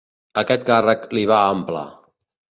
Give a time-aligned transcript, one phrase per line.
[0.41, 1.83] Aquest càrrec li va ample.